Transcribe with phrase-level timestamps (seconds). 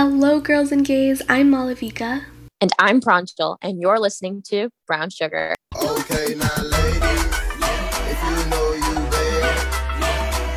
[0.00, 1.20] Hello, girls and gays.
[1.28, 2.24] I'm Malavika.
[2.62, 5.54] And I'm Pranjal, and you're listening to Brown Sugar.
[5.76, 7.24] Okay, now, ladies,
[8.08, 9.60] if you know you bad,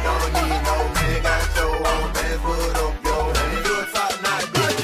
[0.01, 3.67] don't need no man, got your own pants, put up your hands.
[3.67, 4.79] You a top notch bitch,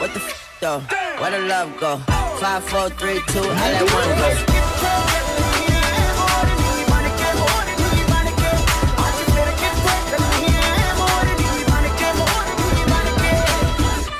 [0.00, 0.80] What the f though?
[1.20, 2.15] Where the love go?
[2.38, 4.56] Five, four, three, two, I let one go.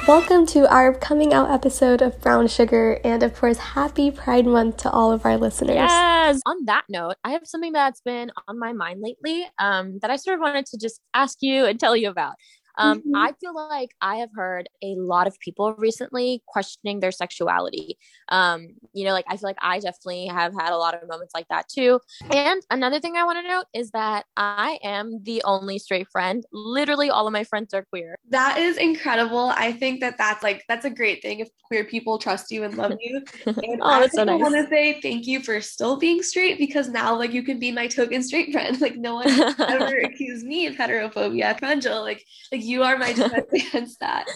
[0.08, 4.78] Welcome to our coming out episode of Brown Sugar, and of course, happy Pride Month
[4.78, 5.74] to all of our listeners.
[5.74, 6.40] Yes.
[6.46, 10.16] On that note, I have something that's been on my mind lately um, that I
[10.16, 12.36] sort of wanted to just ask you and tell you about.
[12.78, 13.16] Um, mm-hmm.
[13.16, 17.98] I feel like I have heard a lot of people recently questioning their sexuality.
[18.28, 21.34] Um, you know, like I feel like I definitely have had a lot of moments
[21.34, 22.00] like that too.
[22.30, 26.44] And another thing I want to note is that I am the only straight friend.
[26.52, 28.16] Literally, all of my friends are queer.
[28.30, 29.52] That is incredible.
[29.56, 32.76] I think that that's like that's a great thing if queer people trust you and
[32.76, 33.22] love you.
[33.46, 34.40] And oh, that's I so nice.
[34.40, 37.72] want to say thank you for still being straight because now like you can be
[37.72, 38.76] my token straight friend.
[38.86, 41.58] Like no one ever accused me of heterophobia.
[41.58, 44.26] Pranjal, like like you are my defense against that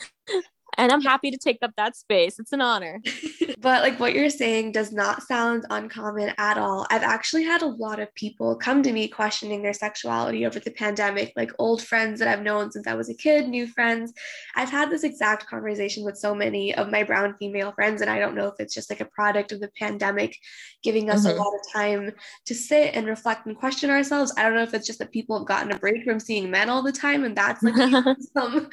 [0.76, 2.38] and I'm happy to take up that space.
[2.38, 3.00] It's an honor.
[3.60, 6.86] but like what you're saying does not sound uncommon at all.
[6.90, 10.70] I've actually had a lot of people come to me questioning their sexuality over the
[10.70, 14.12] pandemic, like old friends that I've known since I was a kid, new friends.
[14.56, 18.18] I've had this exact conversation with so many of my brown female friends, and I
[18.18, 20.36] don't know if it's just like a product of the pandemic
[20.82, 21.38] giving us mm-hmm.
[21.38, 22.12] a lot of time
[22.46, 24.32] to sit and reflect and question ourselves.
[24.36, 26.70] I don't know if it's just that people have gotten a break from seeing men
[26.70, 27.74] all the time, and that's like
[28.34, 28.68] some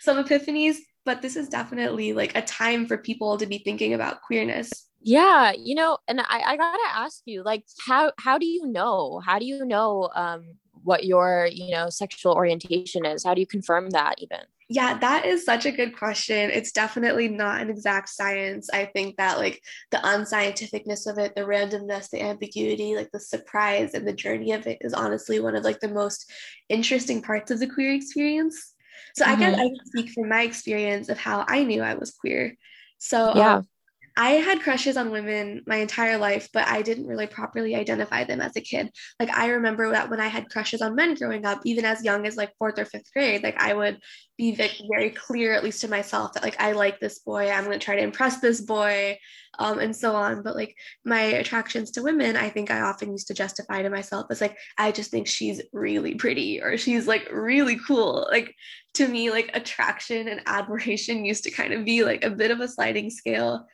[0.00, 4.22] some epiphanies but this is definitely like a time for people to be thinking about
[4.22, 4.70] queerness.
[5.04, 9.20] Yeah you know and i, I gotta ask you like how how do you know
[9.24, 10.44] how do you know um
[10.84, 13.24] what your you know sexual orientation is?
[13.24, 14.40] How do you confirm that even?
[14.68, 16.50] Yeah that is such a good question.
[16.50, 18.70] It's definitely not an exact science.
[18.72, 23.94] I think that like the unscientificness of it the randomness the ambiguity like the surprise
[23.94, 26.30] and the journey of it is honestly one of like the most
[26.68, 28.72] interesting parts of the queer experience
[29.14, 29.34] so mm-hmm.
[29.34, 32.56] I guess I can speak from my experience of how I knew I was queer.
[32.98, 33.56] So yeah.
[33.56, 33.68] Um,
[34.16, 38.40] I had crushes on women my entire life, but I didn't really properly identify them
[38.40, 38.90] as a kid.
[39.18, 42.26] Like I remember that when I had crushes on men growing up, even as young
[42.26, 43.98] as like fourth or fifth grade, like I would
[44.36, 47.78] be very clear, at least to myself, that like I like this boy, I'm gonna
[47.78, 49.18] try to impress this boy,
[49.58, 50.42] um, and so on.
[50.42, 54.26] But like my attractions to women, I think I often used to justify to myself
[54.30, 58.26] as like I just think she's really pretty or she's like really cool.
[58.30, 58.54] Like
[58.94, 62.60] to me, like attraction and admiration used to kind of be like a bit of
[62.60, 63.66] a sliding scale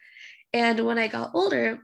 [0.53, 1.81] and when I got older,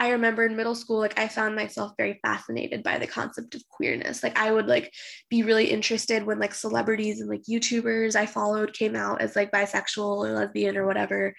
[0.00, 3.68] I remember in middle school, like I found myself very fascinated by the concept of
[3.68, 4.22] queerness.
[4.22, 4.92] Like I would like
[5.28, 9.50] be really interested when like celebrities and like YouTubers I followed came out as like
[9.50, 11.34] bisexual or lesbian or whatever.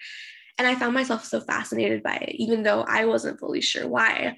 [0.58, 4.36] And I found myself so fascinated by it, even though I wasn't fully sure why.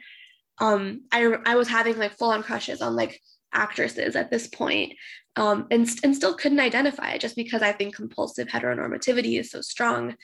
[0.61, 3.21] Um, I I was having like full on crushes on like
[3.53, 4.93] actresses at this point,
[5.35, 9.63] um, and and still couldn't identify it just because I think compulsive heteronormativity is so
[9.63, 10.15] strong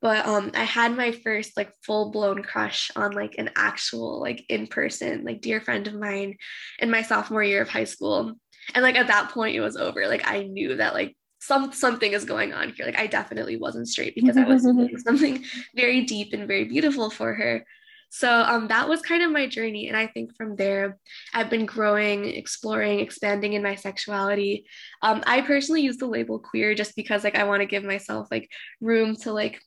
[0.00, 4.44] but um i had my first like full blown crush on like an actual like
[4.48, 6.36] in person like dear friend of mine
[6.78, 8.34] in my sophomore year of high school.
[8.74, 10.06] And like at that point it was over.
[10.06, 12.86] Like i knew that like some something is going on here.
[12.86, 15.44] Like i definitely wasn't straight because i was doing something
[15.74, 17.64] very deep and very beautiful for her.
[18.10, 19.88] So um, that was kind of my journey.
[19.88, 20.98] And i think from there
[21.34, 24.66] i've been growing exploring expanding in my sexuality.
[25.02, 28.28] Um, i personally use the label queer just because like i want to give myself
[28.30, 28.48] like
[28.80, 29.60] room to like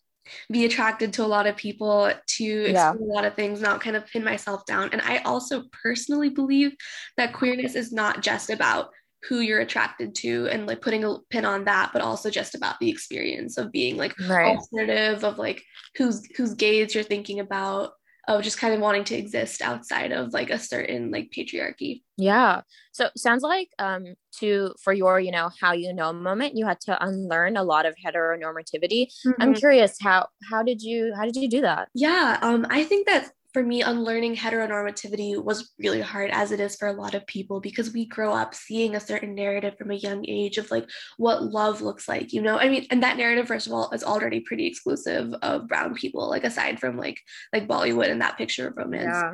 [0.51, 2.93] be attracted to a lot of people, to yeah.
[2.93, 4.89] a lot of things, not kind of pin myself down.
[4.91, 6.73] And I also personally believe
[7.17, 8.89] that queerness is not just about
[9.27, 12.79] who you're attracted to and like putting a pin on that, but also just about
[12.79, 14.57] the experience of being like right.
[14.57, 15.63] alternative of like
[15.95, 17.91] whose whose gaze you're thinking about
[18.27, 22.03] of just kind of wanting to exist outside of like a certain like patriarchy.
[22.17, 22.61] Yeah.
[22.91, 26.79] So sounds like um to for your, you know, how you know moment, you had
[26.81, 29.07] to unlearn a lot of heteronormativity.
[29.25, 29.41] Mm-hmm.
[29.41, 31.89] I'm curious how how did you how did you do that?
[31.93, 36.75] Yeah, um I think that for me, unlearning heteronormativity was really hard, as it is
[36.75, 39.95] for a lot of people, because we grow up seeing a certain narrative from a
[39.95, 42.57] young age of like what love looks like, you know?
[42.57, 46.29] I mean, and that narrative, first of all, is already pretty exclusive of brown people,
[46.29, 47.19] like aside from like
[47.51, 49.05] like Bollywood and that picture of romance.
[49.11, 49.33] Yeah.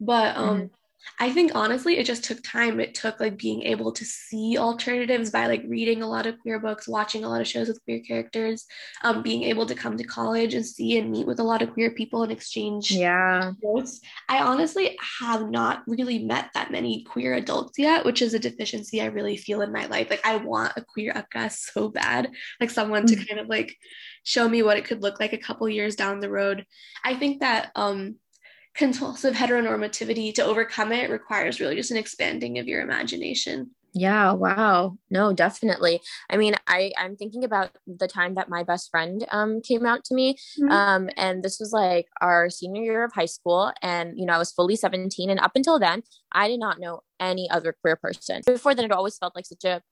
[0.00, 0.66] But um, mm-hmm.
[1.20, 2.80] I think honestly, it just took time.
[2.80, 6.60] It took like being able to see alternatives by like reading a lot of queer
[6.60, 8.66] books, watching a lot of shows with queer characters,
[9.02, 11.72] um, being able to come to college and see and meet with a lot of
[11.72, 14.00] queer people and exchange yeah notes.
[14.28, 19.00] I honestly have not really met that many queer adults yet, which is a deficiency
[19.00, 20.10] I really feel in my life.
[20.10, 22.30] Like I want a queer akka so bad,
[22.60, 23.76] like someone to kind of like
[24.24, 26.66] show me what it could look like a couple years down the road.
[27.04, 28.16] I think that um
[28.78, 34.96] compulsive heteronormativity to overcome it requires really just an expanding of your imagination yeah wow
[35.10, 39.60] no definitely i mean i i'm thinking about the time that my best friend um
[39.62, 40.70] came out to me mm-hmm.
[40.70, 44.38] um and this was like our senior year of high school and you know i
[44.38, 48.42] was fully 17 and up until then i did not know any other queer person
[48.46, 49.82] before then it always felt like such a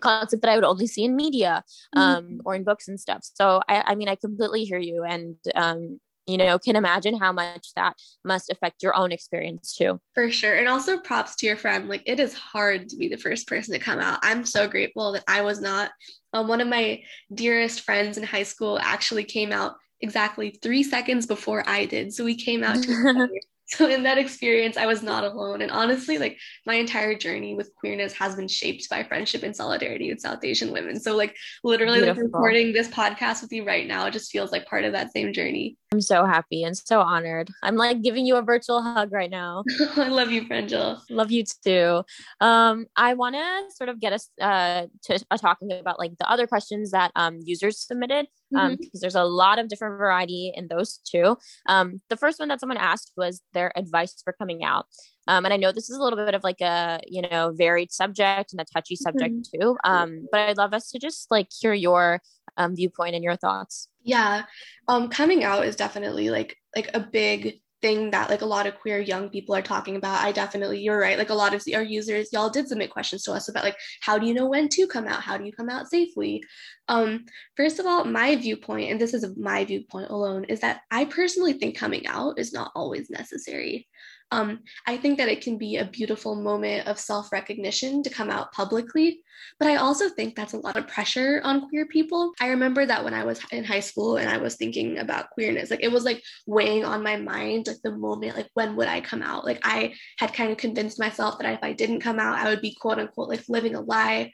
[0.00, 1.62] concept that I would only see in media
[1.94, 2.36] um, mm-hmm.
[2.46, 3.20] or in books and stuff.
[3.22, 7.32] So I, I mean, I completely hear you, and um, you know can imagine how
[7.32, 10.00] much that must affect your own experience too.
[10.14, 10.54] For sure.
[10.54, 11.88] And also props to your friend.
[11.88, 14.20] Like it is hard to be the first person to come out.
[14.22, 15.90] I'm so grateful that i was not.
[16.32, 21.26] Um, one of my dearest friends in high school actually came out exactly three seconds
[21.26, 22.12] before i did.
[22.12, 22.84] So we came out
[23.66, 25.62] so in that experience i was not alone.
[25.62, 30.10] And honestly like my entire journey with queerness has been shaped by friendship and solidarity
[30.10, 31.00] with south asian women.
[31.00, 34.84] So like literally like recording this podcast with you right now just feels like part
[34.84, 35.76] of that same journey.
[35.92, 37.50] I'm so happy and so honored.
[37.62, 39.64] I'm like giving you a virtual hug right now.
[39.96, 41.00] I love you Pranjal.
[41.10, 42.02] love you too.
[42.40, 46.30] Um i want to sort of get us uh to uh, talking about like the
[46.30, 48.74] other questions that um users submitted um, mm-hmm.
[48.80, 51.36] because there's a lot of different variety in those two.
[51.68, 54.86] Um, the first one that someone asked was their advice for coming out.
[55.26, 57.92] Um, and I know this is a little bit of like a, you know, varied
[57.92, 59.60] subject and a touchy subject mm-hmm.
[59.60, 59.76] too.
[59.84, 62.20] Um, but I'd love us to just like hear your
[62.56, 63.88] um, viewpoint and your thoughts.
[64.02, 64.44] Yeah.
[64.86, 68.80] Um, coming out is definitely like, like a big thing that like a lot of
[68.80, 70.24] queer young people are talking about.
[70.24, 71.18] I definitely, you're right.
[71.18, 74.18] Like a lot of our users, y'all did submit questions to us about like, how
[74.18, 75.20] do you know when to come out?
[75.20, 76.42] How do you come out safely?
[76.88, 77.26] Um,
[77.58, 81.52] first of all, my viewpoint, and this is my viewpoint alone, is that I personally
[81.52, 83.86] think coming out is not always necessary.
[84.30, 88.30] Um, I think that it can be a beautiful moment of self recognition to come
[88.30, 89.20] out publicly,
[89.58, 92.32] but I also think that's a lot of pressure on queer people.
[92.40, 95.70] I remember that when I was in high school and I was thinking about queerness,
[95.70, 99.00] like it was like weighing on my mind, like the moment, like when would I
[99.00, 99.44] come out?
[99.44, 102.60] Like I had kind of convinced myself that if I didn't come out, I would
[102.60, 104.32] be quote unquote like living a lie.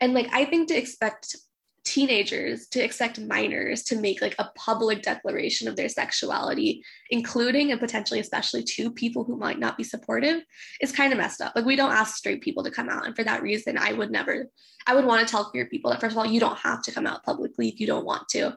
[0.00, 1.36] And like I think to expect
[1.84, 7.80] teenagers to expect minors to make like a public declaration of their sexuality including and
[7.80, 10.42] potentially especially to people who might not be supportive
[10.80, 11.52] is kind of messed up.
[11.56, 13.06] Like we don't ask straight people to come out.
[13.06, 14.46] And for that reason i would never
[14.86, 16.92] i would want to tell queer people that first of all you don't have to
[16.92, 18.56] come out publicly if you don't want to.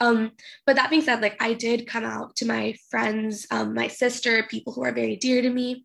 [0.00, 0.32] Um,
[0.66, 4.42] but that being said, like I did come out to my friends, um, my sister,
[4.44, 5.84] people who are very dear to me.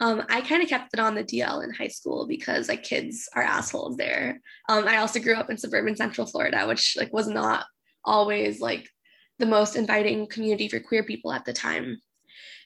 [0.00, 3.28] Um, I kind of kept it on the DL in high school because like kids
[3.34, 4.40] are assholes there.
[4.68, 7.66] Um, I also grew up in suburban Central Florida, which like was not
[8.04, 8.88] always like
[9.38, 12.00] the most inviting community for queer people at the time.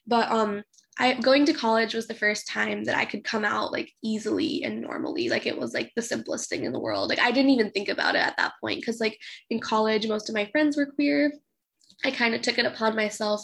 [0.06, 0.62] But um,
[0.98, 4.64] I going to college was the first time that I could come out like easily
[4.64, 5.28] and normally.
[5.28, 7.08] Like it was like the simplest thing in the world.
[7.08, 9.19] Like I didn't even think about it at that point because like
[9.50, 11.32] in college most of my friends were queer
[12.04, 13.42] I kind of took it upon myself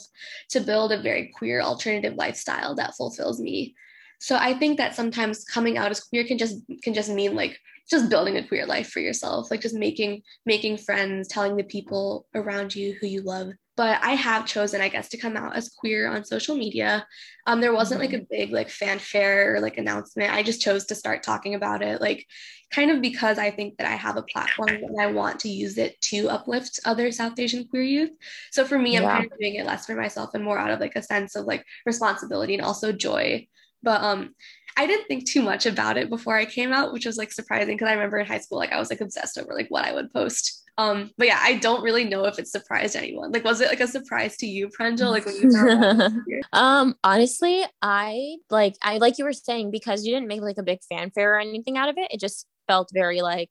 [0.50, 3.74] to build a very queer alternative lifestyle that fulfills me.
[4.20, 7.58] So I think that sometimes coming out as queer can just can just mean like
[7.90, 12.26] just building a queer life for yourself, like just making making friends, telling the people
[12.34, 15.68] around you who you love but I have chosen, I guess, to come out as
[15.68, 17.06] queer on social media.
[17.46, 18.12] Um, there wasn't mm-hmm.
[18.12, 20.32] like a big like fanfare or like announcement.
[20.32, 22.24] I just chose to start talking about it, like
[22.72, 25.76] kind of because I think that I have a platform and I want to use
[25.76, 28.10] it to uplift other South Asian queer youth.
[28.52, 29.16] So for me, I'm yeah.
[29.16, 31.46] kind of doing it less for myself and more out of like a sense of
[31.46, 33.46] like responsibility and also joy.
[33.82, 34.34] But um,
[34.76, 37.76] I didn't think too much about it before I came out, which was like surprising
[37.76, 39.93] because I remember in high school, like I was like obsessed over like what I
[39.93, 43.31] would post um, but yeah, I don't really know if it surprised anyone.
[43.31, 45.10] Like, was it like a surprise to you, Pranjal?
[45.10, 50.28] Like when you Um, honestly, I like I like you were saying, because you didn't
[50.28, 53.50] make like a big fanfare or anything out of it, it just felt very like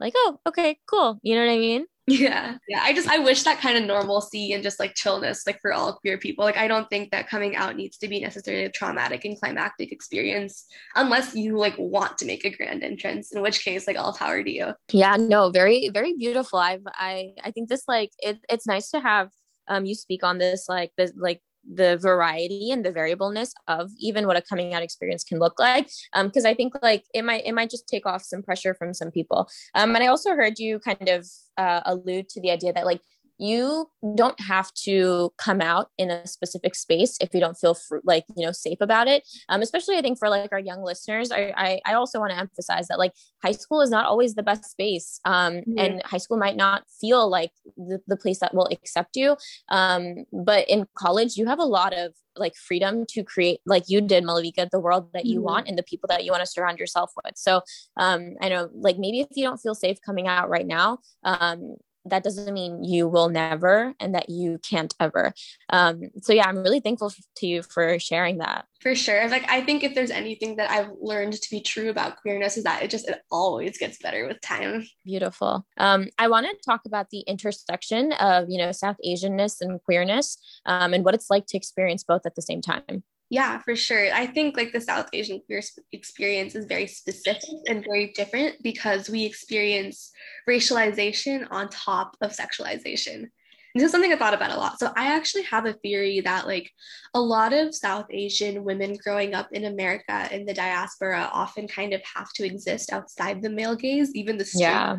[0.00, 1.20] like, oh, okay, cool.
[1.22, 1.86] You know what I mean?
[2.08, 2.56] Yeah.
[2.68, 2.80] Yeah.
[2.82, 5.94] I just I wish that kind of normalcy and just like chillness like for all
[5.94, 6.44] queer people.
[6.44, 9.92] Like I don't think that coming out needs to be necessarily a traumatic and climactic
[9.92, 10.66] experience
[10.96, 14.42] unless you like want to make a grand entrance, in which case like all power
[14.42, 14.72] to you.
[14.90, 16.58] Yeah, no, very, very beautiful.
[16.58, 19.30] I've I I think this like it, it's nice to have
[19.68, 24.26] um you speak on this like this like the variety and the variableness of even
[24.26, 27.44] what a coming out experience can look like because um, i think like it might
[27.46, 29.48] it might just take off some pressure from some people.
[29.74, 31.26] Um, and i also heard you kind of
[31.56, 33.00] uh, allude to the idea that like
[33.38, 33.86] you
[34.16, 38.24] don't have to come out in a specific space if you don't feel fr- like
[38.36, 41.52] you know safe about it um, especially i think for like our young listeners i
[41.56, 43.12] i, I also want to emphasize that like
[43.42, 45.78] high school is not always the best space um, mm-hmm.
[45.78, 49.36] and high school might not feel like the, the place that will accept you
[49.68, 54.00] um, but in college you have a lot of like freedom to create like you
[54.00, 55.44] did malavika the world that you mm-hmm.
[55.44, 57.60] want and the people that you want to surround yourself with so
[57.98, 61.76] um i know like maybe if you don't feel safe coming out right now um
[62.04, 65.32] that doesn't mean you will never and that you can't ever.
[65.70, 68.66] Um so yeah i'm really thankful to you for sharing that.
[68.80, 69.28] For sure.
[69.28, 72.64] Like i think if there's anything that i've learned to be true about queerness is
[72.64, 74.86] that it just it always gets better with time.
[75.04, 75.66] Beautiful.
[75.78, 80.38] Um i want to talk about the intersection of you know south asianness and queerness
[80.66, 84.12] um and what it's like to experience both at the same time yeah, for sure.
[84.12, 89.08] I think like the South Asian queer experience is very specific and very different because
[89.08, 90.12] we experience
[90.46, 93.28] racialization on top of sexualization
[93.74, 94.78] this is something I thought about a lot.
[94.78, 96.70] So I actually have a theory that like
[97.14, 101.94] a lot of South Asian women growing up in America in the diaspora often kind
[101.94, 104.96] of have to exist outside the male gaze, even the yeah.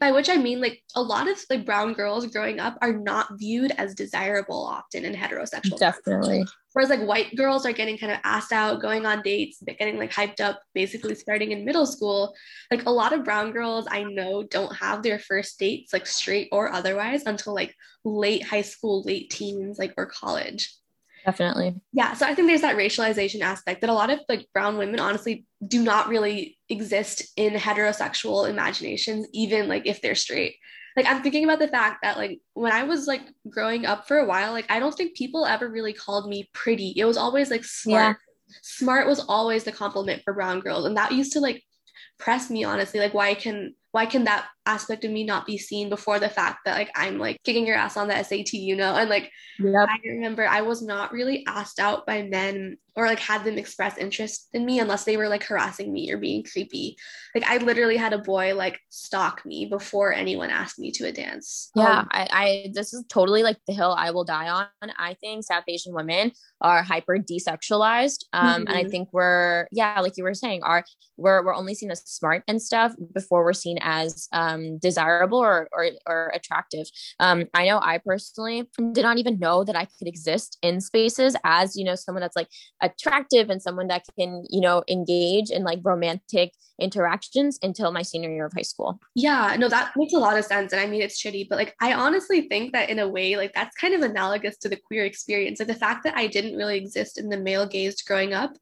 [0.00, 3.38] By which I mean like a lot of like brown girls growing up are not
[3.38, 5.78] viewed as desirable often in heterosexual.
[5.78, 6.46] Definitely.
[6.78, 10.12] Whereas like white girls are getting kind of asked out, going on dates, getting like
[10.12, 12.36] hyped up, basically starting in middle school.
[12.70, 16.48] Like a lot of brown girls I know don't have their first dates, like straight
[16.52, 20.72] or otherwise, until like late high school, late teens, like or college.
[21.24, 21.74] Definitely.
[21.92, 22.12] Yeah.
[22.12, 25.46] So I think there's that racialization aspect that a lot of like brown women honestly
[25.66, 30.54] do not really exist in heterosexual imaginations, even like if they're straight.
[30.98, 34.18] Like I'm thinking about the fact that like when I was like growing up for
[34.18, 36.92] a while, like I don't think people ever really called me pretty.
[36.96, 38.16] It was always like smart.
[38.48, 38.54] Yeah.
[38.62, 40.86] Smart was always the compliment for brown girls.
[40.86, 41.62] And that used to like
[42.18, 42.98] press me honestly.
[42.98, 46.58] Like why can why can that aspect of me not be seen before the fact
[46.64, 48.94] that like I'm like kicking your ass on the SAT, you know?
[48.94, 49.88] And like yep.
[49.88, 53.96] I remember I was not really asked out by men or like had them express
[53.96, 56.96] interest in me unless they were like harassing me or being creepy.
[57.32, 61.12] Like I literally had a boy like stalk me before anyone asked me to a
[61.12, 61.70] dance.
[61.76, 64.66] Yeah, um, I, I this is totally like the hill I will die on.
[64.98, 68.24] I think South Asian women are hyper desexualized.
[68.32, 68.60] Um, mm-hmm.
[68.66, 68.90] and I mm-hmm.
[68.90, 70.84] think we're yeah, like you were saying, are
[71.16, 75.68] we're we're only seen as smart and stuff before we're seen as um, desirable or,
[75.72, 76.86] or, or attractive.
[77.20, 81.36] Um, I know I personally did not even know that I could exist in spaces
[81.44, 82.48] as, you know, someone that's like
[82.80, 88.30] attractive and someone that can, you know, engage in like romantic interactions until my senior
[88.30, 89.00] year of high school.
[89.14, 90.72] Yeah, no, that makes a lot of sense.
[90.72, 93.52] And I mean, it's shitty, but like, I honestly think that in a way, like,
[93.52, 95.58] that's kind of analogous to the queer experience.
[95.58, 98.56] Like, the fact that I didn't really exist in the male gaze growing up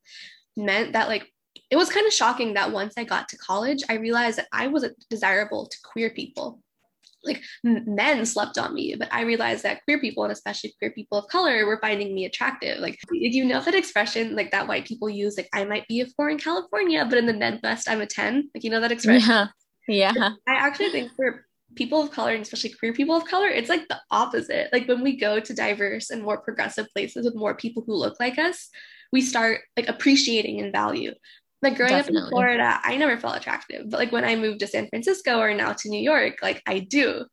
[0.57, 1.31] meant that, like,
[1.71, 4.69] it was kind of shocking that once I got to college, I realized that I
[4.69, 6.61] wasn't desirable to queer people.
[7.25, 11.19] Like men slept on me, but I realized that queer people and especially queer people
[11.19, 12.79] of color were finding me attractive.
[12.79, 16.07] Like, you know that expression like that white people use, like I might be a
[16.07, 18.51] four in California, but in the Midwest I'm a 10.
[18.55, 19.49] Like, you know that expression?
[19.89, 20.13] Yeah.
[20.15, 20.31] Yeah.
[20.47, 23.89] I actually think for people of color and especially queer people of color, it's like
[23.89, 24.69] the opposite.
[24.73, 28.21] Like when we go to diverse and more progressive places with more people who look
[28.21, 28.69] like us,
[29.13, 31.13] we start like appreciating and value.
[31.63, 32.21] Like growing Definitely.
[32.21, 33.89] up in Florida, I never felt attractive.
[33.89, 36.81] But like when I moved to San Francisco or now to New York, like I
[36.81, 37.25] do.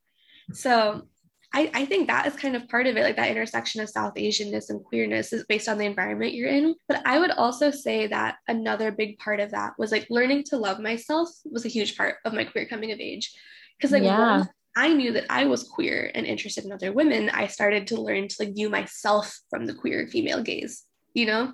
[0.54, 1.08] So
[1.54, 4.16] I, I think that is kind of part of it, like that intersection of South
[4.16, 6.74] Asianness and queerness is based on the environment you're in.
[6.88, 10.58] But I would also say that another big part of that was like learning to
[10.58, 13.32] love myself was a huge part of my queer coming of age.
[13.78, 14.46] Because like yeah.
[14.76, 18.28] I knew that I was queer and interested in other women, I started to learn
[18.30, 21.54] to like view myself from the queer female gaze, you know?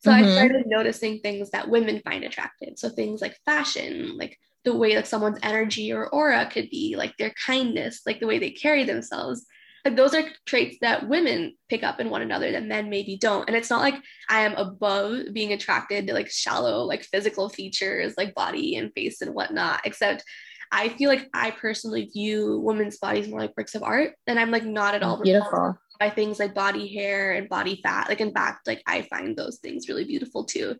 [0.00, 0.26] So mm-hmm.
[0.26, 2.74] I started noticing things that women find attractive.
[2.76, 7.16] So things like fashion, like the way like someone's energy or aura could be, like
[7.16, 9.46] their kindness, like the way they carry themselves.
[9.84, 13.48] Like those are traits that women pick up in one another that men maybe don't.
[13.48, 13.94] And it's not like
[14.28, 19.22] I am above being attracted to like shallow, like physical features, like body and face
[19.22, 20.24] and whatnot, except
[20.72, 24.14] I feel like I personally view women's bodies more like works of art.
[24.26, 28.08] And I'm like not at all beautiful by things like body hair and body fat.
[28.08, 30.76] Like in fact, like I find those things really beautiful too.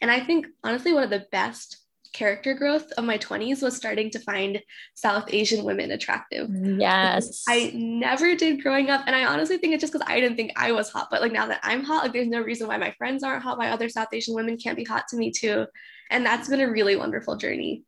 [0.00, 1.78] And I think honestly, one of the best
[2.12, 4.60] character growth of my 20s was starting to find
[4.94, 6.48] South Asian women attractive.
[6.50, 7.44] Yes.
[7.48, 9.02] I never did growing up.
[9.06, 11.08] And I honestly think it's just because I didn't think I was hot.
[11.10, 13.58] But like now that I'm hot, like there's no reason why my friends aren't hot,
[13.58, 15.66] why other South Asian women can't be hot to me too.
[16.10, 17.84] And that's been a really wonderful journey.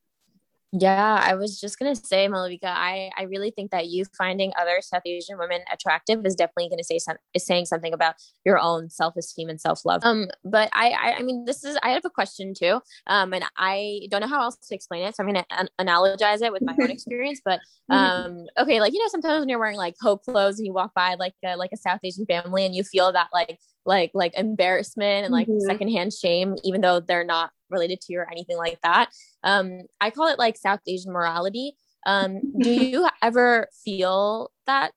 [0.75, 4.81] Yeah, I was just gonna say, Malavika, I I really think that you finding other
[4.81, 8.15] South Asian women attractive is definitely gonna say some is saying something about
[8.47, 10.01] your own self esteem and self love.
[10.03, 12.81] Um, but I, I I mean, this is I have a question too.
[13.07, 16.41] Um, and I don't know how else to explain it, so I'm gonna an- analogize
[16.41, 17.43] it with my own experience.
[17.45, 17.61] But
[17.91, 17.93] mm-hmm.
[17.93, 20.95] um, okay, like you know, sometimes when you're wearing like Hope clothes and you walk
[20.95, 24.33] by like a, like a South Asian family and you feel that like like like
[24.39, 25.67] embarrassment and like mm-hmm.
[25.67, 29.11] secondhand shame, even though they're not related to you or anything like that.
[29.45, 31.75] Um, I call it like South Asian morality.
[32.07, 34.93] Um, do you ever feel that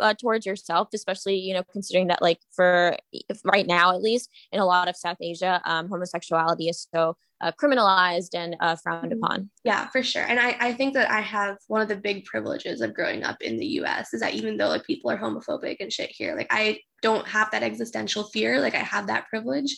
[0.00, 2.96] uh, towards yourself, especially you know considering that like for
[3.44, 7.52] right now at least in a lot of South Asia, um, homosexuality is so uh,
[7.52, 9.22] criminalized and uh, frowned mm-hmm.
[9.22, 9.50] upon.
[9.64, 10.24] Yeah, for sure.
[10.24, 13.40] And I, I think that I have one of the big privileges of growing up
[13.40, 14.12] in the U.S.
[14.12, 17.50] is that even though like people are homophobic and shit here, like I don't have
[17.52, 18.60] that existential fear.
[18.60, 19.76] Like I have that privilege.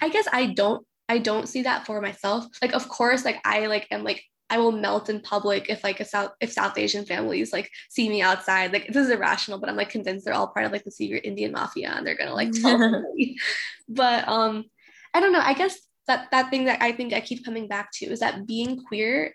[0.00, 2.46] I guess I don't I don't see that for myself.
[2.60, 6.00] Like, of course, like I like am like I will melt in public if like
[6.00, 8.72] a South if South Asian families like see me outside.
[8.72, 11.24] Like this is irrational, but I'm like convinced they're all part of like the secret
[11.24, 12.78] Indian mafia and they're gonna like tell
[13.14, 13.38] me.
[13.88, 14.64] But um,
[15.14, 15.42] I don't know.
[15.42, 18.46] I guess that that thing that I think I keep coming back to is that
[18.46, 19.34] being queer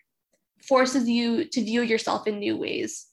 [0.62, 3.08] forces you to view yourself in new ways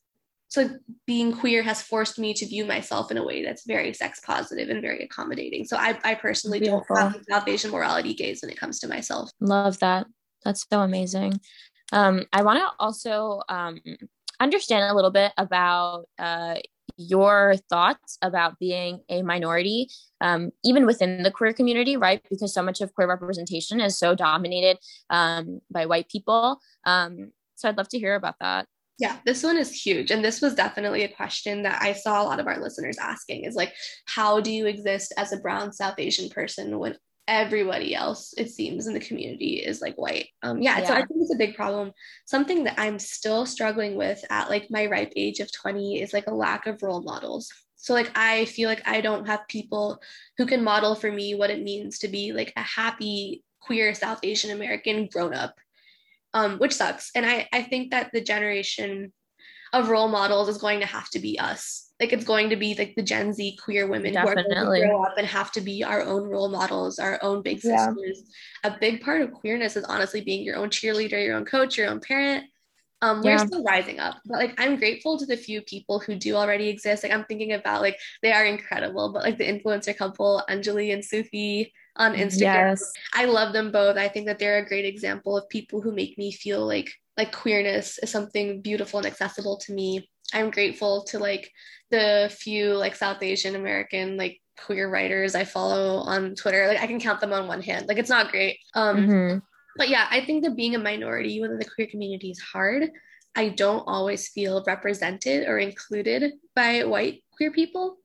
[0.50, 0.69] so
[1.07, 4.69] being queer has forced me to view myself in a way that's very sex positive
[4.69, 6.85] and very accommodating so i, I personally Beautiful.
[6.95, 10.07] don't have south asian morality gaze when it comes to myself love that
[10.45, 11.40] that's so amazing
[11.92, 13.80] um, i want to also um,
[14.40, 16.57] understand a little bit about uh,
[16.97, 19.88] your thoughts about being a minority,
[20.21, 22.23] um, even within the queer community, right?
[22.30, 24.78] Because so much of queer representation is so dominated
[25.09, 26.59] um, by white people.
[26.85, 28.66] Um, so I'd love to hear about that.
[29.00, 30.11] Yeah, this one is huge.
[30.11, 33.45] And this was definitely a question that I saw a lot of our listeners asking
[33.45, 33.73] is like,
[34.04, 38.87] how do you exist as a brown South Asian person when everybody else, it seems,
[38.87, 40.28] in the community is like white?
[40.42, 41.92] Um, yeah, yeah, so I think it's a big problem.
[42.26, 46.26] Something that I'm still struggling with at like my ripe age of 20 is like
[46.26, 47.50] a lack of role models.
[47.76, 50.02] So like I feel like I don't have people
[50.37, 54.19] who can model for me what it means to be like a happy queer South
[54.23, 55.54] Asian American grown up
[56.35, 57.11] um, which sucks.
[57.15, 59.13] And I, I think that the generation
[59.73, 61.93] of role models is going to have to be us.
[62.01, 64.55] Like it's going to be like the Gen Z queer women Definitely.
[64.55, 67.19] who are going to grow up and have to be our own role models, our
[67.23, 68.23] own big sisters.
[68.65, 68.73] Yeah.
[68.73, 71.89] A big part of queerness is honestly being your own cheerleader, your own coach, your
[71.89, 72.47] own parent.
[73.03, 73.47] Um, we're yeah.
[73.47, 77.03] still rising up, but like I'm grateful to the few people who do already exist.
[77.03, 81.03] Like I'm thinking about like they are incredible, but like the influencer couple, Anjali and
[81.03, 82.71] Sufi, on Instagram.
[82.73, 82.92] Yes.
[83.12, 83.97] I love them both.
[83.99, 87.31] I think that they're a great example of people who make me feel like like
[87.33, 90.09] queerness is something beautiful and accessible to me.
[90.33, 91.53] I'm grateful to like
[91.90, 96.66] the few like South Asian American like queer writers I follow on Twitter.
[96.66, 97.87] Like I can count them on one hand.
[97.87, 98.59] Like it's not great.
[98.75, 99.38] Um mm-hmm.
[99.77, 102.90] but yeah, I think that being a minority within the queer community is hard.
[103.37, 107.98] I don't always feel represented or included by white queer people.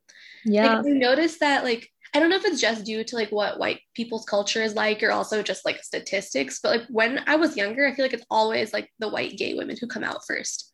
[0.43, 0.77] Yeah.
[0.77, 3.59] Like, I noticed that like I don't know if it's just due to like what
[3.59, 7.57] white people's culture is like or also just like statistics, but like when I was
[7.57, 10.71] younger, I feel like it's always like the white gay women who come out first.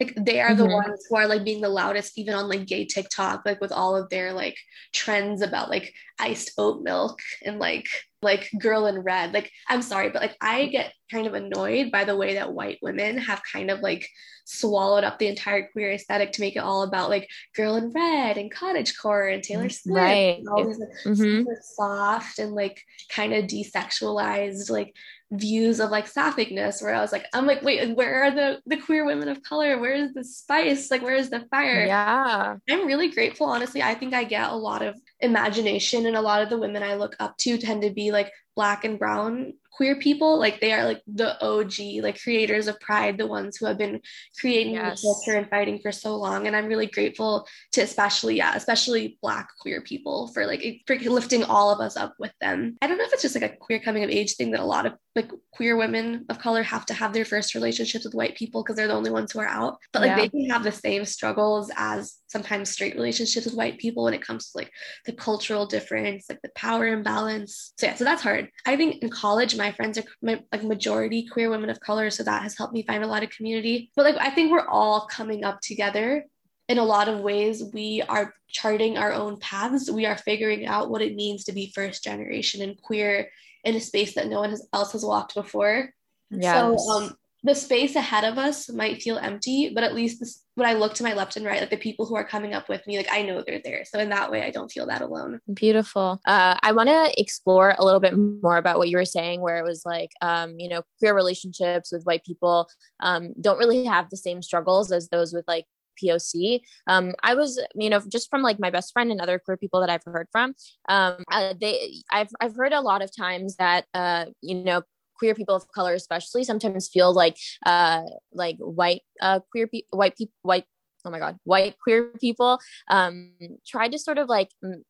[0.00, 0.58] Like they are mm-hmm.
[0.58, 3.72] the ones who are like being the loudest even on like gay TikTok, like with
[3.72, 4.56] all of their like
[4.92, 7.88] trends about like iced oat milk and like
[8.22, 9.32] like girl in red.
[9.32, 12.78] Like I'm sorry, but like I get kind of annoyed by the way that white
[12.80, 14.08] women have kind of like
[14.44, 18.38] swallowed up the entire queer aesthetic to make it all about like girl in red
[18.38, 20.38] and cottage core and Taylor Swift right.
[20.38, 21.14] and all these like, mm-hmm.
[21.14, 24.94] super soft and like kind of desexualized like
[25.30, 28.78] views of like sapphic,ness where I was like, I'm like, wait, where are the the
[28.78, 29.78] queer women of color?
[29.78, 30.90] Where is the spice?
[30.90, 31.84] Like, where is the fire?
[31.84, 32.56] Yeah.
[32.68, 33.82] I'm really grateful, honestly.
[33.82, 36.94] I think I get a lot of imagination and a lot of the women I
[36.94, 40.84] look up to tend to be like black and brown queer people like they are
[40.84, 44.00] like the og like creators of pride the ones who have been
[44.40, 45.00] creating yes.
[45.00, 46.48] the culture and fighting for so long.
[46.48, 51.44] And i'm really grateful to especially yeah especially black queer people for like for lifting
[51.44, 52.76] all of us up with them.
[52.82, 54.64] I don't know if it's just like a queer coming of age thing that a
[54.64, 58.36] lot of like queer women of color have to have their first relationships with white
[58.36, 59.78] people because they're the only ones who are out.
[59.92, 60.16] But like yeah.
[60.16, 64.26] they can have the same struggles as sometimes straight relationships with white people when it
[64.26, 64.70] comes to like
[65.06, 67.72] the cultural difference like the power imbalance.
[67.78, 71.26] So yeah so that's hard I think in college, my friends are my, like majority
[71.26, 72.10] queer women of color.
[72.10, 73.90] So that has helped me find a lot of community.
[73.96, 76.24] But like, I think we're all coming up together
[76.68, 77.62] in a lot of ways.
[77.72, 79.90] We are charting our own paths.
[79.90, 83.30] We are figuring out what it means to be first generation and queer
[83.64, 85.90] in a space that no one has, else has walked before.
[86.30, 86.54] Yes.
[86.54, 87.16] So, um,
[87.48, 90.94] the space ahead of us might feel empty, but at least this, when I look
[90.94, 93.08] to my left and right, like the people who are coming up with me, like
[93.10, 93.84] I know they're there.
[93.84, 95.40] So in that way, I don't feel that alone.
[95.54, 96.20] Beautiful.
[96.26, 99.56] Uh, I want to explore a little bit more about what you were saying, where
[99.56, 102.68] it was like, um, you know, queer relationships with white people
[103.00, 105.64] um, don't really have the same struggles as those with like
[106.02, 106.60] POC.
[106.86, 109.80] Um, I was, you know, just from like my best friend and other queer people
[109.80, 110.54] that I've heard from,
[110.88, 114.82] um, uh, they, I've, I've heard a lot of times that, uh, you know,
[115.18, 118.02] queer people of color especially sometimes feel like uh
[118.32, 120.64] like white uh queer pe- white people white
[121.04, 122.58] oh my god white queer people
[122.90, 123.32] um
[123.66, 124.84] try to sort of like m-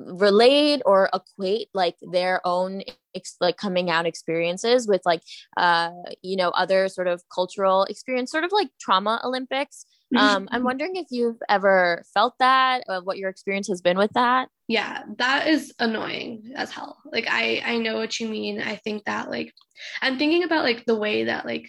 [0.00, 2.82] relate or equate like their own
[3.14, 5.22] ex- like coming out experiences with like
[5.56, 5.90] uh
[6.22, 9.84] you know other sort of cultural experience sort of like trauma olympics.
[10.16, 14.12] Um i'm wondering if you've ever felt that or what your experience has been with
[14.12, 16.96] that yeah that is annoying as hell.
[17.04, 18.60] Like i i know what you mean.
[18.60, 19.52] I think that like
[20.00, 21.66] i'm thinking about like the way that like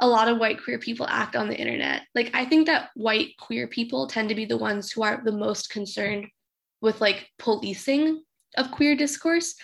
[0.00, 2.02] a lot of white queer people act on the internet.
[2.14, 5.38] Like i think that white queer people tend to be the ones who are the
[5.46, 6.26] most concerned
[6.80, 8.22] with like policing
[8.56, 9.54] of queer discourse.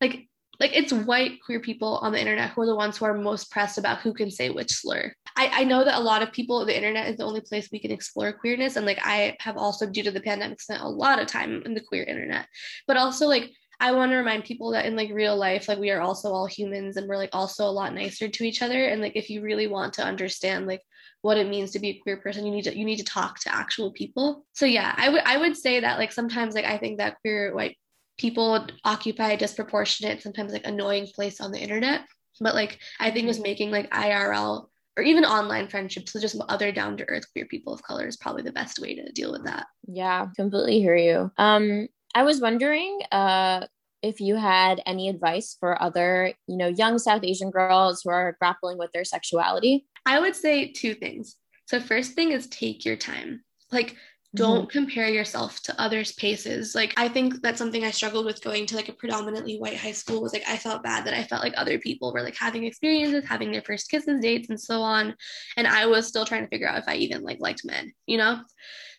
[0.00, 0.27] Like
[0.60, 3.50] like it's white queer people on the internet who are the ones who are most
[3.50, 5.12] pressed about who can say which slur.
[5.36, 7.78] I, I know that a lot of people, the internet is the only place we
[7.78, 8.76] can explore queerness.
[8.76, 11.74] And like I have also, due to the pandemic, spent a lot of time in
[11.74, 12.46] the queer internet.
[12.86, 15.90] But also like I want to remind people that in like real life, like we
[15.90, 18.86] are also all humans and we're like also a lot nicer to each other.
[18.86, 20.82] And like if you really want to understand like
[21.22, 23.38] what it means to be a queer person, you need to you need to talk
[23.40, 24.44] to actual people.
[24.54, 27.54] So yeah, I would I would say that like sometimes like I think that queer
[27.54, 27.78] white
[28.18, 32.02] people occupy a disproportionate, sometimes like annoying place on the internet.
[32.40, 36.72] But like I think was making like IRL or even online friendships with just other
[36.72, 39.44] down to earth queer people of color is probably the best way to deal with
[39.44, 39.66] that.
[39.86, 41.32] Yeah, completely hear you.
[41.38, 43.66] Um, I was wondering uh
[44.02, 48.36] if you had any advice for other, you know, young South Asian girls who are
[48.40, 49.86] grappling with their sexuality.
[50.06, 51.36] I would say two things.
[51.66, 53.44] So first thing is take your time.
[53.72, 53.96] Like
[54.34, 54.78] don't mm-hmm.
[54.78, 56.74] compare yourself to others paces.
[56.74, 59.92] Like i think that's something i struggled with going to like a predominantly white high
[59.92, 62.64] school was like i felt bad that i felt like other people were like having
[62.64, 65.14] experiences having their first kisses dates and so on.
[65.56, 68.18] And i was still trying to figure out if i even like liked men you
[68.18, 68.40] know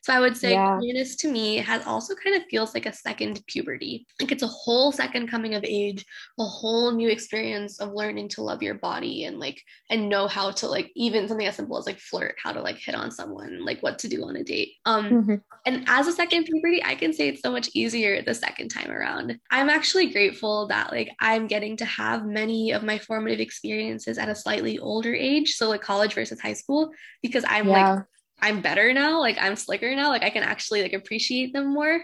[0.01, 0.77] so I would say yeah.
[0.77, 4.07] queerness to me has also kind of feels like a second puberty.
[4.19, 6.05] Like it's a whole second coming of age,
[6.39, 10.51] a whole new experience of learning to love your body and like and know how
[10.51, 13.65] to like even something as simple as like flirt, how to like hit on someone,
[13.65, 14.73] like what to do on a date.
[14.85, 15.35] Um mm-hmm.
[15.65, 18.91] and as a second puberty, I can say it's so much easier the second time
[18.91, 19.38] around.
[19.51, 24.29] I'm actually grateful that like I'm getting to have many of my formative experiences at
[24.29, 27.93] a slightly older age, so like college versus high school because I'm yeah.
[27.95, 28.05] like
[28.41, 29.19] I'm better now.
[29.19, 30.10] Like I'm slicker now.
[30.10, 32.04] Like I can actually like appreciate them more.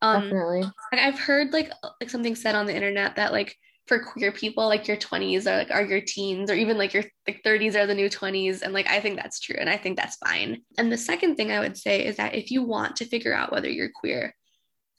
[0.00, 0.62] Um, Definitely.
[0.92, 4.66] Like I've heard like like something said on the internet that like for queer people
[4.66, 7.86] like your 20s are like are your teens or even like your like 30s are
[7.86, 10.62] the new 20s and like I think that's true and I think that's fine.
[10.76, 13.50] And the second thing I would say is that if you want to figure out
[13.50, 14.34] whether you're queer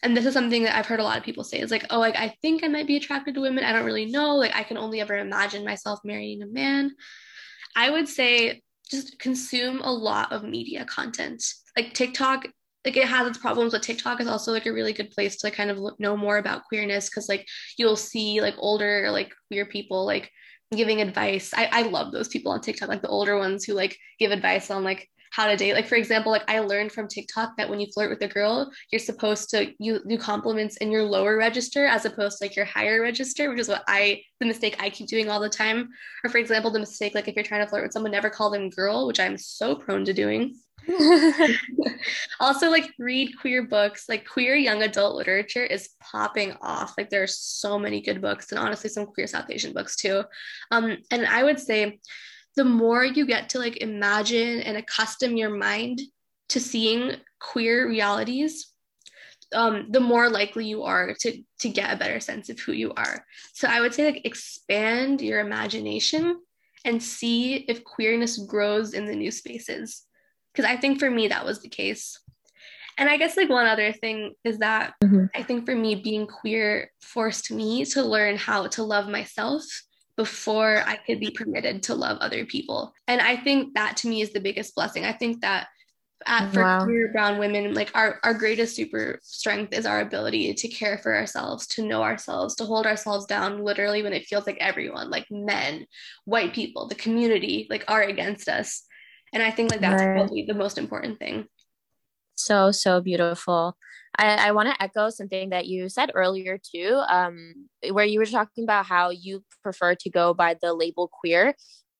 [0.01, 1.99] and this is something that I've heard a lot of people say is like oh
[1.99, 4.63] like I think I might be attracted to women I don't really know like I
[4.63, 6.91] can only ever imagine myself marrying a man.
[7.75, 11.43] I would say just consume a lot of media content.
[11.77, 12.45] Like TikTok,
[12.85, 15.51] like it has its problems, but TikTok is also like a really good place to
[15.51, 17.47] kind of know more about queerness because like
[17.77, 20.31] you'll see like older like queer people like
[20.75, 21.51] giving advice.
[21.53, 24.69] I, I love those people on TikTok, like the older ones who like give advice
[24.71, 25.73] on like how to date.
[25.73, 28.71] Like for example, like I learned from TikTok that when you flirt with a girl,
[28.91, 32.65] you're supposed to you do compliments in your lower register as opposed to like your
[32.65, 35.89] higher register, which is what I the mistake I keep doing all the time.
[36.23, 38.49] Or for example, the mistake like if you're trying to flirt with someone, never call
[38.49, 40.55] them girl, which I'm so prone to doing.
[42.39, 47.21] also like read queer books like queer young adult literature is popping off like there
[47.21, 50.23] are so many good books and honestly some queer south asian books too
[50.71, 51.99] um and i would say
[52.55, 56.01] the more you get to like imagine and accustom your mind
[56.49, 58.73] to seeing queer realities
[59.53, 62.93] um, the more likely you are to to get a better sense of who you
[62.93, 63.25] are.
[63.53, 66.39] So i would say like expand your imagination
[66.85, 70.03] and see if queerness grows in the new spaces.
[70.53, 72.19] Because i think for me that was the case.
[72.97, 75.25] And i guess like one other thing is that mm-hmm.
[75.33, 79.63] i think for me being queer forced me to learn how to love myself
[80.19, 82.93] before I could be permitted to love other people.
[83.07, 85.05] And I think that to me is the biggest blessing.
[85.05, 85.69] I think that
[86.25, 86.83] at, for wow.
[86.83, 91.15] queer brown women, like our, our greatest super strength is our ability to care for
[91.15, 95.25] ourselves, to know ourselves, to hold ourselves down literally when it feels like everyone, like
[95.31, 95.87] men,
[96.25, 98.83] white people, the community, like are against us.
[99.31, 100.17] And I think like that's right.
[100.17, 101.47] probably the most important thing.
[102.35, 103.77] So, so beautiful.
[104.17, 108.25] I, I want to echo something that you said earlier too, um, where you were
[108.25, 111.55] talking about how you prefer to go by the label queer.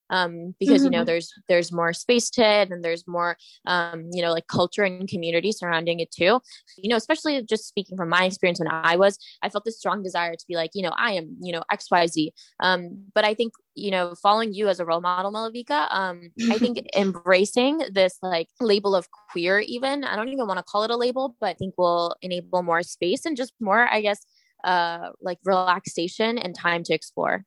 [0.10, 0.86] Um, because mm-hmm.
[0.86, 1.06] you know mm-hmm.
[1.06, 5.08] there's there's more space to it and there's more um, you know like culture and
[5.08, 6.40] community surrounding it too
[6.78, 10.04] you know especially just speaking from my experience when i was i felt this strong
[10.04, 12.30] desire to be like you know i am you know xyz
[12.62, 16.58] um, but i think you know following you as a role model malavika um, i
[16.58, 20.92] think embracing this like label of queer even i don't even want to call it
[20.92, 24.26] a label but i think will enable more space and just more i guess
[24.64, 27.46] uh like relaxation and time to explore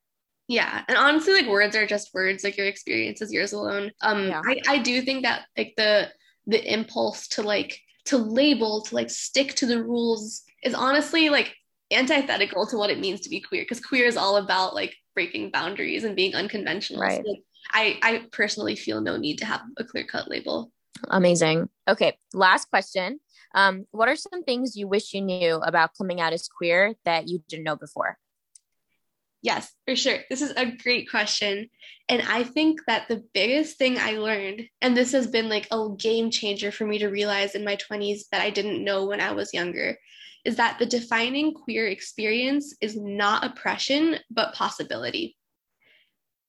[0.52, 3.90] yeah and honestly like words are just words like your experience is yours alone.
[4.02, 4.42] Um yeah.
[4.44, 6.10] I, I do think that like the
[6.46, 11.54] the impulse to like to label to like stick to the rules is honestly like
[11.90, 15.50] antithetical to what it means to be queer because queer is all about like breaking
[15.50, 17.02] boundaries and being unconventional.
[17.02, 17.22] Right.
[17.22, 20.72] So, like, I, I personally feel no need to have a clear cut label.
[21.08, 21.68] Amazing.
[21.88, 23.20] Okay last question.
[23.54, 27.28] Um, what are some things you wish you knew about coming out as queer that
[27.28, 28.18] you didn't know before
[29.42, 30.18] Yes, for sure.
[30.30, 31.68] This is a great question.
[32.08, 35.88] And I think that the biggest thing I learned, and this has been like a
[35.98, 39.32] game changer for me to realize in my 20s that I didn't know when I
[39.32, 39.98] was younger,
[40.44, 45.36] is that the defining queer experience is not oppression, but possibility.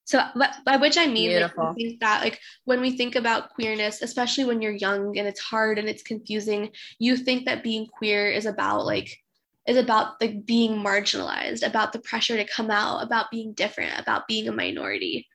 [0.06, 0.22] So,
[0.66, 4.44] by which I mean, like, I think that like when we think about queerness, especially
[4.46, 8.46] when you're young and it's hard and it's confusing, you think that being queer is
[8.46, 9.23] about like
[9.68, 14.28] is about the being marginalized, about the pressure to come out, about being different, about
[14.28, 15.28] being a minority.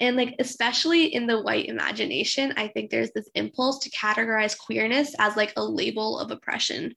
[0.00, 5.14] And like especially in the white imagination, I think there's this impulse to categorize queerness
[5.18, 6.94] as like a label of oppression.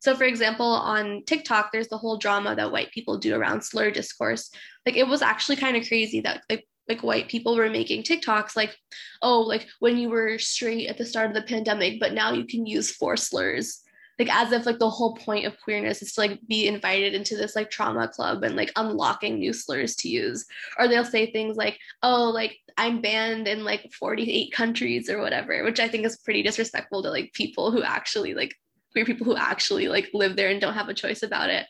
[0.00, 3.90] So for example, on TikTok, there's the whole drama that white people do around slur
[3.90, 4.50] discourse.
[4.86, 8.56] Like it was actually kind of crazy that like like white people were making TikToks
[8.56, 8.76] like,
[9.22, 12.44] oh, like when you were straight at the start of the pandemic, but now you
[12.44, 13.82] can use four slurs
[14.20, 17.36] like as if like the whole point of queerness is to like be invited into
[17.36, 20.44] this like trauma club and like unlocking new slurs to use.
[20.78, 25.64] Or they'll say things like oh like i'm banned in like 48 countries or whatever
[25.64, 28.54] which i think is pretty disrespectful to like people who actually like
[28.92, 31.66] queer people who actually like live there and don't have a choice about it.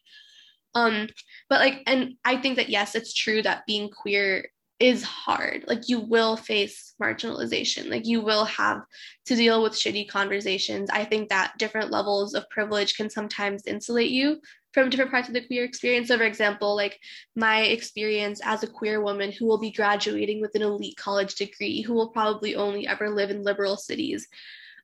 [0.75, 1.09] Um
[1.49, 4.51] but like and i think that yes it's true that being queer
[4.81, 5.65] is hard.
[5.69, 7.91] Like you will face marginalization.
[7.91, 8.83] Like you will have
[9.27, 10.89] to deal with shitty conversations.
[10.91, 14.41] I think that different levels of privilege can sometimes insulate you
[14.73, 16.09] from different parts of the queer experience.
[16.09, 16.99] So, for example, like
[17.37, 21.83] my experience as a queer woman who will be graduating with an elite college degree,
[21.83, 24.27] who will probably only ever live in liberal cities,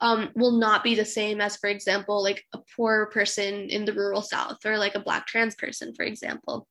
[0.03, 3.95] um, will not be the same as, for example, like a poor person in the
[3.95, 6.69] rural South or like a Black trans person, for example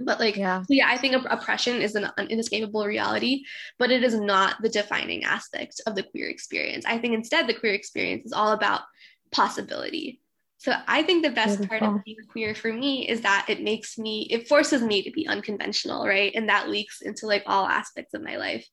[0.00, 3.44] but like yeah, so yeah i think oppression is an inescapable reality
[3.78, 6.84] but it is not the defining aspect of the queer experience.
[6.86, 8.82] I think instead the queer experience is all about
[9.30, 10.20] possibility.
[10.58, 11.78] So i think the best Beautiful.
[11.78, 15.10] part of being queer for me is that it makes me it forces me to
[15.10, 16.32] be unconventional right?
[16.34, 18.66] And that leaks into like all aspects of my life.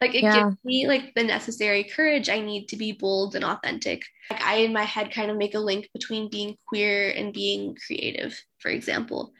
[0.00, 0.44] Like it yeah.
[0.44, 4.02] gives me like the necessary courage i need to be bold and authentic.
[4.30, 7.76] Like i in my head kind of make a link between being queer and being
[7.86, 9.32] creative for example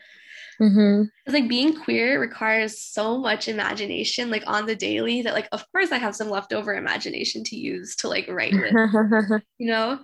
[0.61, 1.03] Mm-hmm.
[1.27, 5.65] It's like being queer requires so much imagination, like on the daily, that like of
[5.73, 9.43] course I have some leftover imagination to use to like write with.
[9.59, 9.99] you know,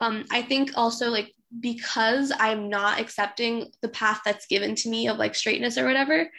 [0.00, 5.08] um, I think also like because I'm not accepting the path that's given to me
[5.08, 6.30] of like straightness or whatever,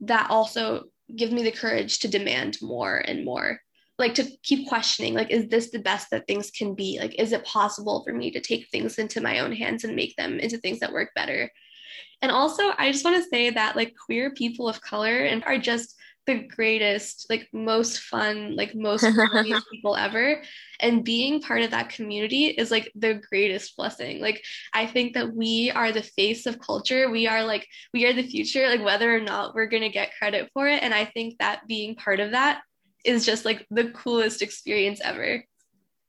[0.00, 3.60] that also gives me the courage to demand more and more
[3.98, 7.32] like to keep questioning like is this the best that things can be like is
[7.32, 10.58] it possible for me to take things into my own hands and make them into
[10.58, 11.50] things that work better
[12.22, 15.58] and also, I just want to say that like queer people of color and are
[15.58, 19.04] just the greatest, like most fun, like most
[19.70, 20.42] people ever.
[20.80, 24.20] And being part of that community is like the greatest blessing.
[24.20, 27.10] Like I think that we are the face of culture.
[27.10, 30.50] We are like we are the future, like whether or not we're gonna get credit
[30.52, 30.82] for it.
[30.82, 32.62] And I think that being part of that
[33.04, 35.44] is just like the coolest experience ever.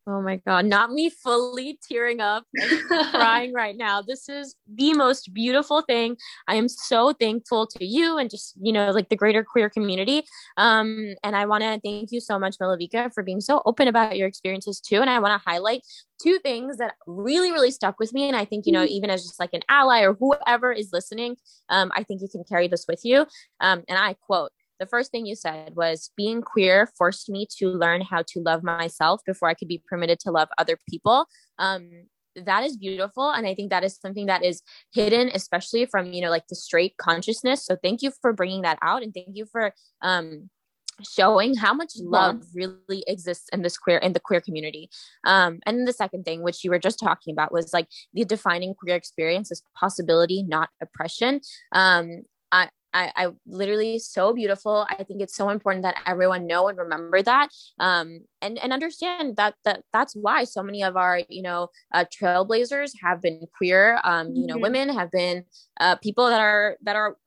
[0.10, 2.46] Oh my God, not me fully tearing up
[3.12, 4.02] crying right now.
[4.02, 6.16] This is the most beautiful thing.
[6.48, 10.24] I am so thankful to you and just, you know, like the greater queer community.
[10.56, 14.16] Um, and I want to thank you so much, Malavika, for being so open about
[14.16, 15.02] your experiences too.
[15.02, 15.82] And I want to highlight
[16.24, 18.30] two things that really, really stuck with me.
[18.30, 18.94] And I think, you know, mm-hmm.
[18.94, 21.36] even as just like an ally or whoever is listening,
[21.68, 23.26] um, I think you can carry this with you.
[23.60, 27.70] Um, and I quote, the first thing you said was being queer forced me to
[27.70, 31.26] learn how to love myself before I could be permitted to love other people.
[31.58, 32.08] Um,
[32.46, 34.62] that is beautiful and i think that is something that is
[34.94, 37.66] hidden especially from you know like the straight consciousness.
[37.66, 40.50] So thank you for bringing that out and thank you for um
[41.08, 44.90] showing how much love really exists in this queer in the queer community.
[45.26, 48.26] Um and then the second thing which you were just talking about was like the
[48.26, 51.42] defining queer experience is possibility not oppression.
[51.72, 54.88] Um I, I, I literally so beautiful.
[54.90, 59.38] I think it's so important that everyone know and remember that, um, and and understand
[59.38, 64.00] that that that's why so many of our you know uh, trailblazers have been queer.
[64.04, 64.64] Um, you know, mm-hmm.
[64.64, 65.46] women have been
[65.80, 67.18] uh, people that are that are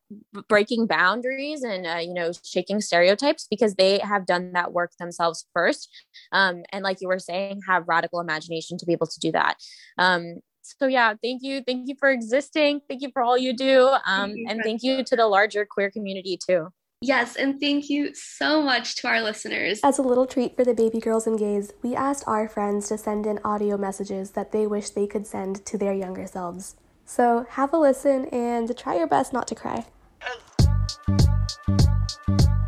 [0.49, 5.47] breaking boundaries and uh, you know shaking stereotypes because they have done that work themselves
[5.55, 5.89] first
[6.33, 9.55] um, and like you were saying have radical imagination to be able to do that
[9.99, 13.89] um, so yeah thank you thank you for existing thank you for all you do
[14.07, 16.69] um, and thank you to the larger queer community too
[17.03, 19.81] Yes, and thank you so much to our listeners.
[19.83, 22.99] As a little treat for the baby girls and gays, we asked our friends to
[22.99, 26.77] send in audio messages that they wish they could send to their younger selves.
[27.07, 29.87] So have a listen and try your best not to cry.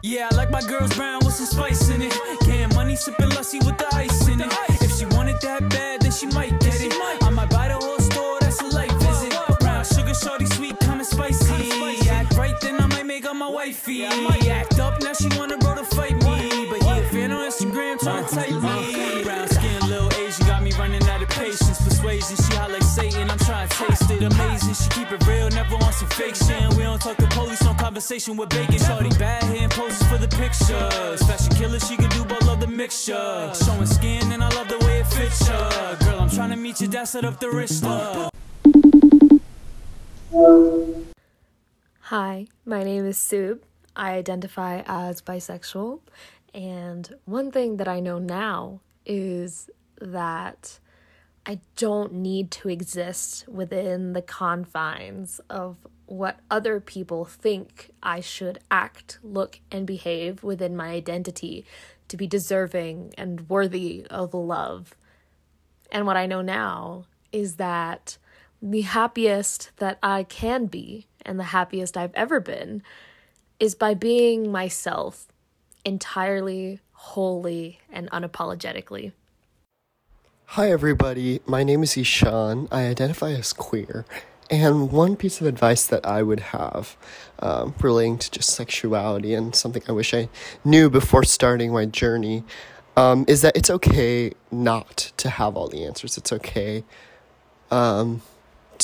[0.03, 2.19] Yeah, I like my girls brown with some spice in it.
[2.41, 4.53] Getting money, sipping lusty with the ice in it.
[4.81, 6.59] If she wanted that bad, then she might
[13.73, 14.05] wifey.
[14.51, 16.67] Act up, now she wanna roll to fight me.
[16.69, 19.23] But yeah, fan on Instagram, tryna type me.
[19.23, 21.81] Brown skin, little Asian, got me running out of patience.
[21.83, 24.23] Persuasion, she hot like Satan, I'm trying to taste it.
[24.23, 26.75] Amazing, she keep it real, never on some fake shit.
[26.77, 28.79] We don't talk to police on conversation with bacon.
[28.79, 31.23] Shorty bad hitting poses for the pictures.
[31.23, 33.53] Fashion killer, she can do both of the mixture.
[33.65, 35.97] Showing skin, and I love the way it fits her.
[36.05, 38.33] Girl, I'm trying to meet you, that's set up the wrist up.
[42.15, 43.61] Hi, my name is Sub.
[43.97, 46.01] I identify as bisexual.
[46.53, 50.79] And one thing that I know now is that
[51.47, 58.59] I don't need to exist within the confines of what other people think I should
[58.71, 61.65] act, look, and behave within my identity
[62.09, 64.95] to be deserving and worthy of love.
[65.91, 68.19] And what I know now is that
[68.63, 72.83] the happiest that I can be and the happiest I've ever been
[73.59, 75.27] is by being myself
[75.85, 79.13] entirely, wholly, and unapologetically.
[80.47, 81.41] Hi, everybody.
[81.45, 82.69] My name is Ishan.
[82.71, 84.05] I identify as queer.
[84.49, 86.97] And one piece of advice that I would have
[87.41, 90.29] um, relating to just sexuality and something I wish I
[90.65, 92.45] knew before starting my journey
[92.97, 96.19] um, is that it's okay not to have all the answers.
[96.19, 96.85] It's okay
[97.71, 98.21] um,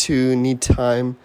[0.07, 1.17] to need time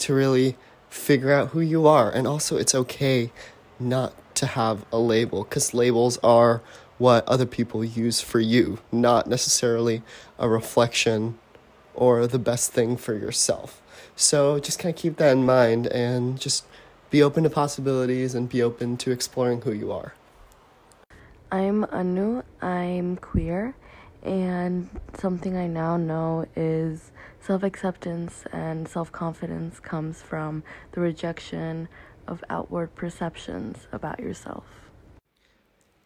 [0.00, 0.56] to really
[0.90, 2.10] figure out who you are.
[2.10, 3.30] And also, it's okay
[3.78, 6.62] not to have a label because labels are
[6.98, 10.02] what other people use for you, not necessarily
[10.38, 11.38] a reflection
[11.94, 13.82] or the best thing for yourself.
[14.14, 16.64] So just kind of keep that in mind and just
[17.10, 20.14] be open to possibilities and be open to exploring who you are.
[21.50, 23.74] I'm Anu, I'm queer,
[24.26, 31.88] and something I now know is self acceptance and self confidence comes from the rejection
[32.26, 34.64] of outward perceptions about yourself.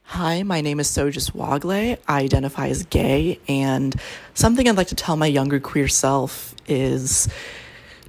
[0.02, 1.70] Hi, my name is Sojas Wagle.
[1.70, 3.94] I identify as gay, and
[4.34, 7.28] something I'd like to tell my younger queer self is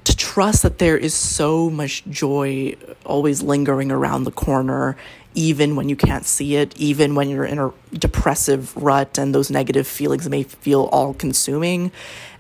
[0.04, 4.98] to trust that there is so much joy always lingering around the corner,
[5.34, 9.52] even when you can't see it, even when you're in a depressive rut and those
[9.52, 11.92] negative feelings may feel all consuming,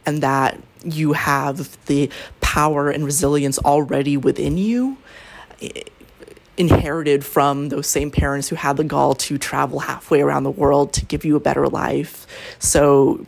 [0.06, 4.97] and that you have the power and resilience already within you
[6.58, 10.93] inherited from those same parents who had the gall to travel halfway around the world
[10.93, 12.28] to give you a better life.
[12.60, 13.26] So,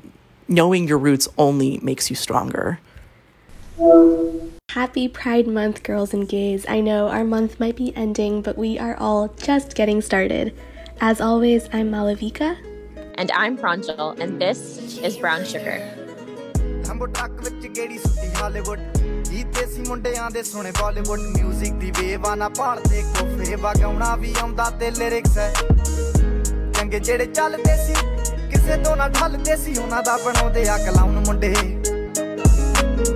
[0.48, 2.80] knowing your roots only makes you stronger.
[4.71, 6.67] Happy Pride Month, girls and gays.
[6.69, 10.55] I know our month might be ending, but we are all just getting started.
[11.01, 12.57] As always, I'm Malavika.
[13.17, 15.79] And I'm Pranjal, and this is Brown Sugar.
[19.29, 24.69] ਕੀਤੇ ਸੀ ਮੁੰਡਿਆਂ ਦੇ ਸੋਹਣੇ ਬਾਲੀਵੁੱਡ 뮤직 ਦੀ ਵੇਵਾ ਨਾ ਭਾਲਦੇ ਕੋਫੇ ਵਗਾਉਣਾ ਵੀ ਆਉਂਦਾ
[24.81, 25.53] ਤੇ lyrics ਹੈ
[26.75, 27.95] ਚੰਗੇ ਜਿਹੜੇ ਚੱਲਦੇ ਸੀ
[28.51, 31.55] ਕਿਸੇ ਤੋਂ ਨਾ ਢਲਦੇ ਸੀ ਉਹਨਾਂ ਦਾ ਬਣਾਉਂਦੇ ਆ ਕਲਾਉਨ ਮੁੰਡੇ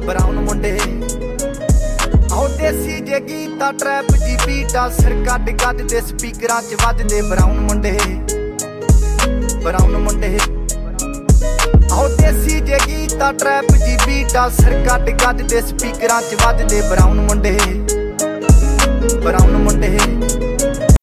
[0.08, 0.78] ਬਰਾਉਨ ਮੁੰਡੇ।
[2.32, 7.60] ਆਉ ਦੇਸੀ ਜੇ ਗੀਤਾ ਟਰੈਪ ਜੀ ਬੀਟਾ ਸਿਰ ਕੱਢ ਕੱਢ ਦੇ ਸਪੀਕਰਾਂ 'ਚ ਵੱਜਦੇ ਬਰਾਉਨ
[7.60, 7.98] ਮੁੰਡੇ।
[9.64, 10.38] ਬਰਾਉਨ ਮੁੰਡੇ।
[11.92, 17.22] ਆਉ ਦੇਸੀ ਜੇ ਗੀਤਾ ਟਰੈਪ ਜੀ ਬੀਟਾ ਸਿਰ ਕੱਟ ਗੱਜ ਦੇ ਸਪੀਕਰਾਂ 'ਚ ਵੱਜਦੇ ਬਰਾਊਨ
[17.22, 17.58] ਮੁੰਡੇ।
[19.24, 19.98] ਬਰਾਊਨ ਮੁੰਡੇ।